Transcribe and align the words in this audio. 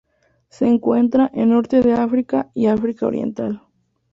Se 0.49 0.65
encuentra 0.65 1.29
en 1.31 1.51
Norte 1.51 1.83
de 1.83 1.93
África 1.93 2.49
y 2.55 2.65
África 2.65 3.05
oriental. 3.05 3.61